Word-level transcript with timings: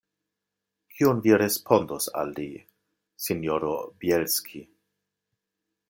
Kion 0.95 1.19
vi 1.25 1.35
respondos 1.41 2.09
al 2.23 2.33
li, 2.39 2.47
sinjoro 3.27 3.71
Bjelski? 4.03 4.65